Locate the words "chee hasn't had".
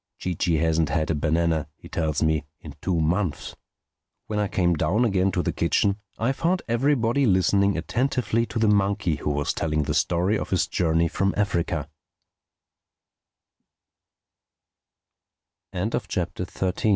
0.33-1.11